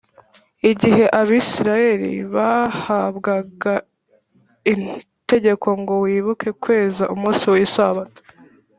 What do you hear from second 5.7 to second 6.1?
ngo